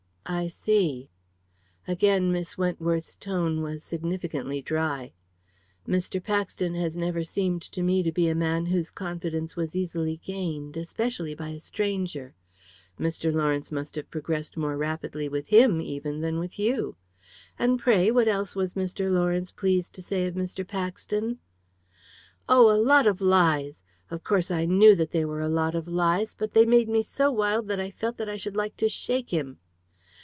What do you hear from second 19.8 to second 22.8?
to say of Mr. Paxton?" "Oh, a